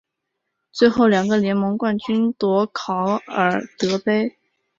[0.71, 4.35] 最后两个联盟冠军夺考尔德杯。